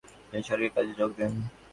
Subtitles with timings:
[0.29, 1.31] তিনি সরকারি কাজে যোগ দেন।